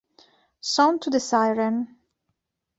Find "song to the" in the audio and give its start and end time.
0.61-1.19